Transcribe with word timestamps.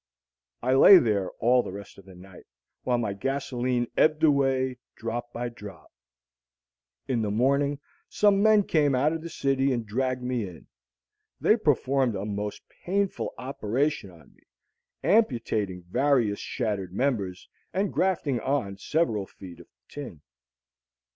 I 0.63 0.73
lay 0.73 0.97
there 0.97 1.29
all 1.33 1.61
the 1.61 1.71
rest 1.71 1.99
of 1.99 2.05
the 2.05 2.15
night, 2.15 2.47
while 2.81 2.97
my 2.97 3.13
gasolene 3.13 3.85
ebbed 3.95 4.23
away 4.23 4.79
drop 4.95 5.31
by 5.31 5.49
drop. 5.49 5.91
In 7.07 7.21
the 7.21 7.29
morning 7.29 7.79
some 8.09 8.41
men 8.41 8.63
came 8.63 8.95
out 8.95 9.11
from 9.11 9.21
the 9.21 9.29
city 9.29 9.71
and 9.71 9.85
dragged 9.85 10.23
me 10.23 10.47
in. 10.47 10.65
They 11.39 11.55
performed 11.55 12.15
a 12.15 12.25
most 12.25 12.63
painful 12.67 13.35
operation 13.37 14.09
on 14.09 14.33
me, 14.33 14.41
amputating 15.03 15.83
various 15.83 16.39
shattered 16.39 16.93
members 16.95 17.47
and 17.71 17.93
grafting 17.93 18.39
on 18.39 18.77
several 18.79 19.27
feet 19.27 19.59
of 19.59 19.67
tin. 19.87 20.21